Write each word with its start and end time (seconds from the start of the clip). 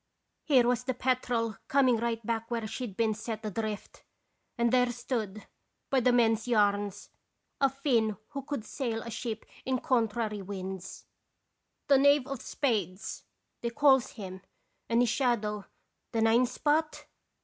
Here 0.45 0.67
was 0.67 0.85
the 0.85 0.95
Petrel 0.95 1.57
coming 1.67 1.97
right 1.97 2.25
back 2.25 2.49
where 2.49 2.65
she'd 2.65 2.97
been 2.97 3.13
set 3.13 3.45
adrift, 3.45 4.03
and 4.57 4.73
there 4.73 4.91
stood, 4.91 5.45
by 5.91 5.99
the 5.99 6.11
men's 6.11 6.47
yarns, 6.47 7.11
a 7.59 7.69
Finn 7.69 8.17
who 8.29 8.41
could 8.41 8.65
sail 8.65 9.03
a 9.03 9.11
ship 9.11 9.45
in 9.63 9.77
contrary 9.77 10.41
winds. 10.41 11.05
178 11.85 11.85
Qt 11.85 11.85
radons 11.85 11.85
thsitatian. 11.85 11.87
"'The 11.87 11.97
Knave 11.99 12.27
of 12.33 12.41
Spades/ 12.41 13.23
they 13.61 13.69
calls 13.69 14.11
him, 14.13 14.41
'and 14.89 15.01
his 15.01 15.09
shadow, 15.09 15.65
the 16.13 16.21
Nine 16.23 16.47
Spot?' 16.47 17.05